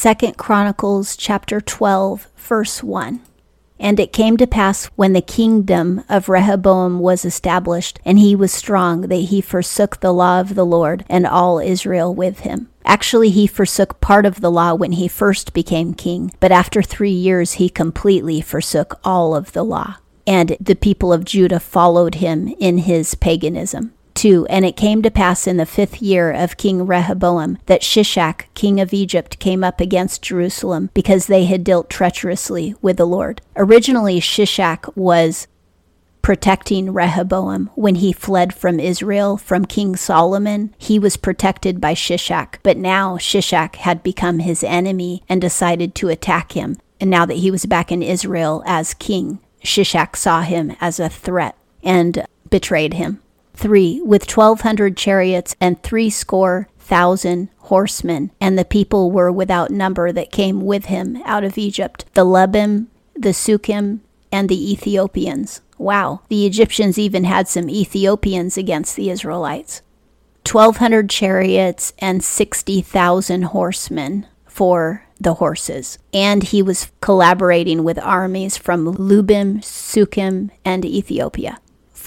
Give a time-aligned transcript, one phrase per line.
[0.00, 3.20] Second Chronicles chapter 12 verse 1.
[3.80, 8.52] And it came to pass when the kingdom of Rehoboam was established, and he was
[8.52, 12.70] strong, that he forsook the law of the Lord and all Israel with him.
[12.84, 17.10] Actually, he forsook part of the law when he first became king, but after three
[17.10, 19.96] years he completely forsook all of the law.
[20.28, 23.94] And the people of Judah followed him in his paganism.
[24.18, 28.46] 2 And it came to pass in the fifth year of King Rehoboam that Shishak,
[28.54, 33.40] king of Egypt, came up against Jerusalem because they had dealt treacherously with the Lord.
[33.54, 35.46] Originally, Shishak was
[36.20, 40.74] protecting Rehoboam when he fled from Israel from King Solomon.
[40.78, 46.08] He was protected by Shishak, but now Shishak had become his enemy and decided to
[46.08, 46.76] attack him.
[47.00, 51.08] And now that he was back in Israel as king, Shishak saw him as a
[51.08, 53.20] threat and betrayed him.
[53.58, 54.00] 3.
[54.02, 60.30] With twelve hundred chariots and threescore thousand horsemen, and the people were without number that
[60.30, 63.98] came with him out of Egypt, the Lubim, the Sukkim,
[64.30, 65.60] and the Ethiopians.
[65.76, 69.82] Wow, the Egyptians even had some Ethiopians against the Israelites.
[70.50, 75.98] 1,200 chariots and 60,000 horsemen for the horses.
[76.14, 81.58] And he was collaborating with armies from Lubim, Sukkim, and Ethiopia.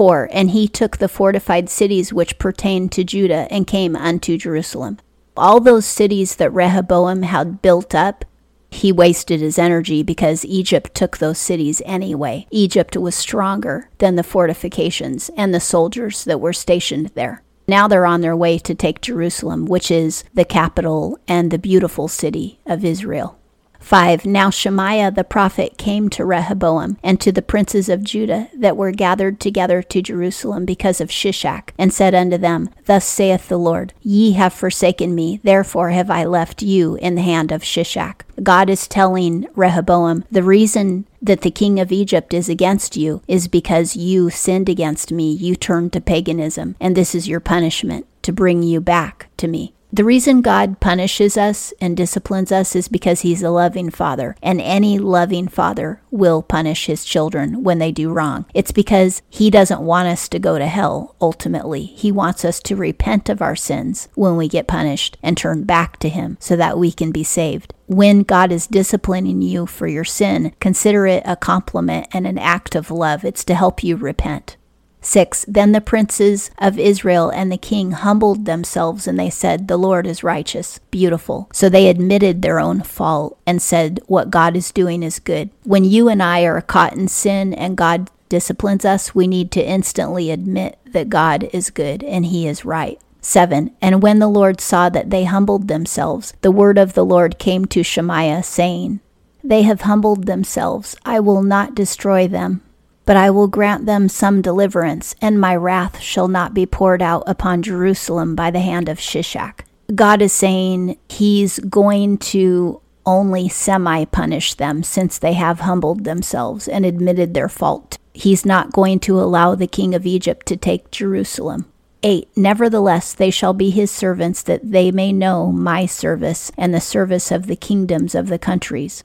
[0.00, 0.30] 4.
[0.32, 4.98] And he took the fortified cities which pertained to Judah and came unto Jerusalem.
[5.36, 8.24] All those cities that Rehoboam had built up,
[8.70, 12.46] he wasted his energy because Egypt took those cities anyway.
[12.50, 17.42] Egypt was stronger than the fortifications and the soldiers that were stationed there.
[17.68, 22.08] Now they're on their way to take Jerusalem, which is the capital and the beautiful
[22.08, 23.38] city of Israel.
[23.80, 24.24] 5.
[24.26, 28.92] Now Shemaiah the prophet came to Rehoboam and to the princes of Judah that were
[28.92, 33.92] gathered together to Jerusalem because of Shishak, and said unto them, Thus saith the Lord,
[34.02, 38.22] Ye have forsaken me, therefore have I left you in the hand of Shishak.
[38.42, 43.48] God is telling Rehoboam, The reason that the king of Egypt is against you is
[43.48, 48.32] because you sinned against me, you turned to paganism, and this is your punishment to
[48.32, 49.74] bring you back to me.
[49.92, 54.60] The reason God punishes us and disciplines us is because He's a loving Father, and
[54.60, 58.46] any loving Father will punish His children when they do wrong.
[58.54, 61.86] It's because He doesn't want us to go to hell ultimately.
[61.86, 65.98] He wants us to repent of our sins when we get punished and turn back
[65.98, 67.74] to Him so that we can be saved.
[67.88, 72.76] When God is disciplining you for your sin, consider it a compliment and an act
[72.76, 73.24] of love.
[73.24, 74.56] It's to help you repent.
[75.00, 75.44] 6.
[75.48, 80.06] Then the princes of Israel and the king humbled themselves, and they said, The Lord
[80.06, 81.48] is righteous, beautiful.
[81.52, 85.50] So they admitted their own fault and said, What God is doing is good.
[85.64, 89.64] When you and I are caught in sin and God disciplines us, we need to
[89.64, 93.00] instantly admit that God is good and He is right.
[93.22, 93.74] 7.
[93.82, 97.66] And when the Lord saw that they humbled themselves, the word of the Lord came
[97.66, 99.00] to Shemaiah, saying,
[99.44, 100.96] They have humbled themselves.
[101.04, 102.62] I will not destroy them
[103.10, 107.24] but I will grant them some deliverance, and my wrath shall not be poured out
[107.26, 109.62] upon Jerusalem by the hand of Shishak.
[109.92, 116.68] God is saying he's going to only semi punish them since they have humbled themselves
[116.68, 117.98] and admitted their fault.
[118.14, 121.66] He's not going to allow the king of Egypt to take Jerusalem.
[122.04, 122.28] 8.
[122.36, 127.32] Nevertheless, they shall be his servants, that they may know my service and the service
[127.32, 129.02] of the kingdoms of the countries.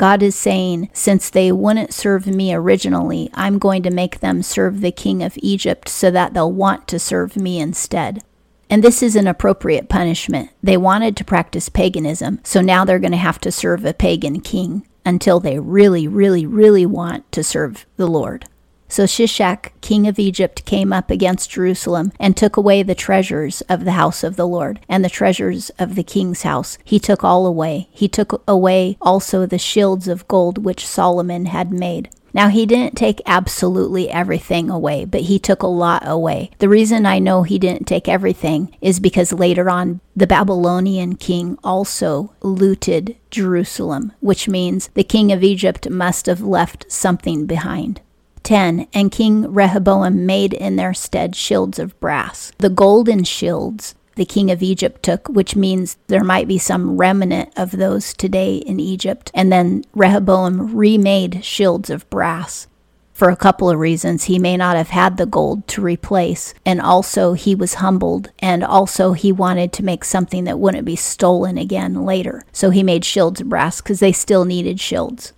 [0.00, 4.80] God is saying, since they wouldn't serve me originally, I'm going to make them serve
[4.80, 8.24] the king of Egypt so that they'll want to serve me instead.
[8.70, 10.52] And this is an appropriate punishment.
[10.62, 14.40] They wanted to practice paganism, so now they're going to have to serve a pagan
[14.40, 18.46] king until they really, really, really want to serve the Lord.
[18.90, 23.84] So Shishak, king of Egypt, came up against Jerusalem and took away the treasures of
[23.84, 26.76] the house of the Lord and the treasures of the king's house.
[26.84, 27.88] He took all away.
[27.92, 32.10] He took away also the shields of gold which Solomon had made.
[32.32, 36.50] Now, he didn't take absolutely everything away, but he took a lot away.
[36.58, 41.58] The reason I know he didn't take everything is because later on, the Babylonian king
[41.64, 48.00] also looted Jerusalem, which means the king of Egypt must have left something behind.
[48.50, 48.88] 10.
[48.92, 52.50] And King Rehoboam made in their stead shields of brass.
[52.58, 57.52] The golden shields the king of Egypt took, which means there might be some remnant
[57.56, 59.30] of those today in Egypt.
[59.34, 62.66] And then Rehoboam remade shields of brass.
[63.12, 66.80] For a couple of reasons, he may not have had the gold to replace, and
[66.80, 71.56] also he was humbled, and also he wanted to make something that wouldn't be stolen
[71.56, 72.42] again later.
[72.50, 75.34] So he made shields of brass because they still needed shields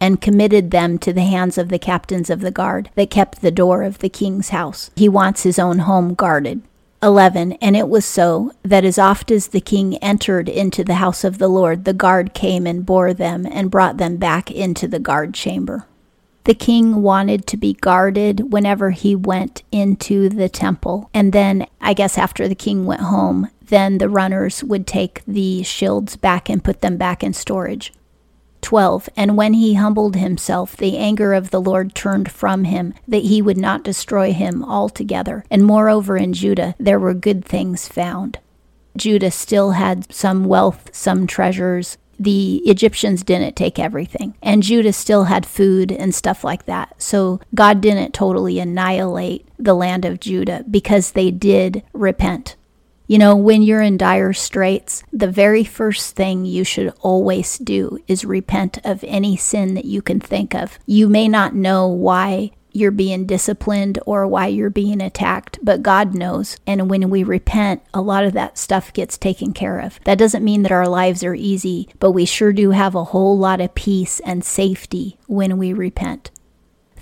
[0.00, 3.50] and committed them to the hands of the captains of the guard that kept the
[3.50, 4.90] door of the king's house.
[4.96, 6.62] He wants his own home guarded.
[7.02, 11.22] 11 And it was so that as oft as the king entered into the house
[11.22, 14.98] of the Lord, the guard came and bore them and brought them back into the
[14.98, 15.86] guard chamber.
[16.44, 21.10] The king wanted to be guarded whenever he went into the temple.
[21.12, 25.62] And then, I guess, after the king went home, then the runners would take the
[25.62, 27.92] shields back and put them back in storage.
[28.62, 29.08] 12.
[29.16, 33.40] And when he humbled himself, the anger of the Lord turned from him, that he
[33.42, 35.44] would not destroy him altogether.
[35.50, 38.38] And moreover, in Judah there were good things found.
[38.96, 41.98] Judah still had some wealth, some treasures.
[42.18, 44.34] The Egyptians didn't take everything.
[44.42, 47.00] And Judah still had food and stuff like that.
[47.00, 52.56] So God didn't totally annihilate the land of Judah because they did repent.
[53.08, 57.98] You know, when you're in dire straits, the very first thing you should always do
[58.06, 60.78] is repent of any sin that you can think of.
[60.84, 66.14] You may not know why you're being disciplined or why you're being attacked, but God
[66.14, 66.58] knows.
[66.66, 69.98] And when we repent, a lot of that stuff gets taken care of.
[70.04, 73.38] That doesn't mean that our lives are easy, but we sure do have a whole
[73.38, 76.30] lot of peace and safety when we repent.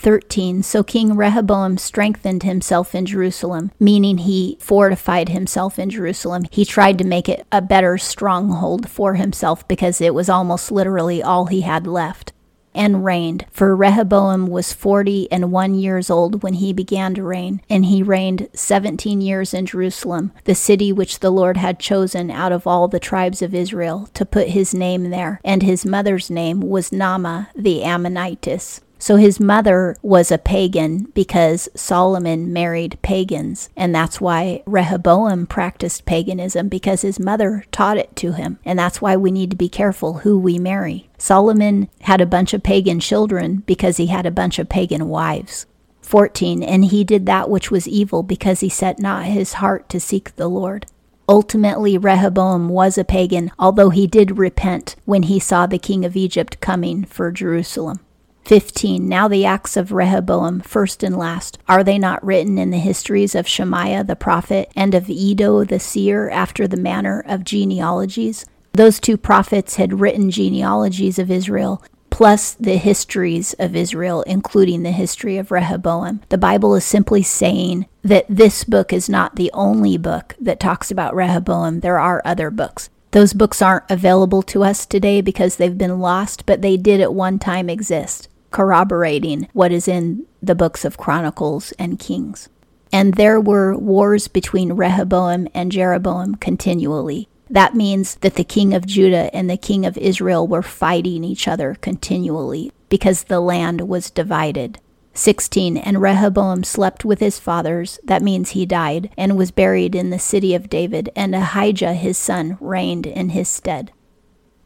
[0.07, 0.63] 13.
[0.63, 6.47] So King Rehoboam strengthened himself in Jerusalem, meaning he fortified himself in Jerusalem.
[6.53, 11.25] He tried to make it a better stronghold for himself because it was almost literally
[11.25, 12.33] all he had left.
[12.73, 13.47] And reigned.
[13.51, 18.03] For Rehoboam was forty and one years old when he began to reign, and he
[18.03, 22.87] reigned seventeen years in Jerusalem, the city which the Lord had chosen out of all
[22.87, 25.41] the tribes of Israel, to put his name there.
[25.43, 28.83] And his mother's name was Naamah the Ammonitess.
[28.99, 33.69] So his mother was a pagan because Solomon married pagans.
[33.77, 38.59] And that's why Rehoboam practiced paganism because his mother taught it to him.
[38.65, 41.09] And that's why we need to be careful who we marry.
[41.19, 45.67] Solomon had a bunch of pagan children because he had a bunch of pagan wives.
[46.03, 46.63] 14.
[46.63, 50.35] And he did that which was evil because he set not his heart to seek
[50.37, 50.87] the Lord.
[51.29, 56.17] Ultimately, Rehoboam was a pagan, although he did repent when he saw the king of
[56.17, 57.99] Egypt coming for Jerusalem.
[58.47, 59.09] 15.
[59.09, 63.35] Now the acts of Rehoboam, first and last, are they not written in the histories
[63.35, 68.47] of Shemaiah the prophet and of Iddo the seer after the manner of genealogies?
[68.73, 74.93] Those two prophets had written genealogies of Israel, plus the histories of Israel, including the
[74.93, 76.21] history of Rehoboam.
[76.29, 80.93] The Bible is simply saying that this book is not the only book that talks
[80.93, 81.81] about Rehoboam.
[81.81, 82.91] There are other books.
[83.11, 87.13] Those books aren't available to us today because they've been lost, but they did at
[87.13, 92.49] one time exist corroborating what is in the books of Chronicles and Kings.
[92.91, 97.29] And there were wars between Rehoboam and Jeroboam continually.
[97.51, 101.47] That means that the king of Judah and the king of Israel were fighting each
[101.47, 104.81] other continually because the land was divided.
[105.13, 105.77] 16.
[105.77, 110.19] And Rehoboam slept with his fathers, that means he died, and was buried in the
[110.19, 113.93] city of David, and Abijah his son reigned in his stead.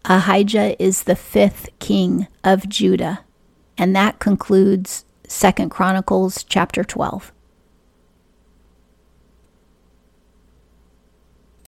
[0.05, 3.25] Abijah is the fifth king of Judah.
[3.79, 7.33] And that concludes Second Chronicles chapter 12.